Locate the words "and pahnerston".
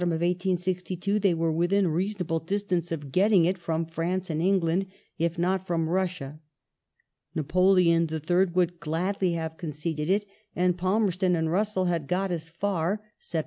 10.55-11.35